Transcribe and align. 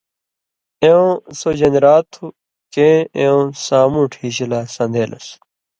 اېوں 0.83 1.09
سو 1.39 1.49
ژن٘دیۡرا 1.57 1.95
تھُو 2.11 2.25
کېں 2.73 2.97
اېوں 3.17 3.41
سامُوٹ 3.65 4.11
ہیشی 4.19 4.45
لا 4.51 4.59
سن٘دېلس؛ 4.75 5.27